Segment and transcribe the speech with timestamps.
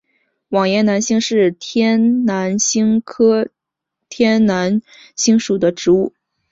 [0.49, 3.49] 网檐南星是天南星科
[4.09, 4.81] 天南
[5.15, 6.15] 星属的植物。